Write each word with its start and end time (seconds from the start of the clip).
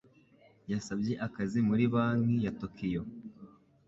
Yasabye 0.71 1.13
akazi 1.27 1.59
muri 1.69 1.83
Banki 1.93 2.35
ya 2.45 2.51
Tokiyo. 2.59 3.01